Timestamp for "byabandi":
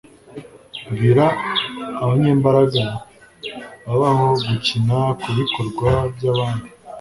6.15-6.69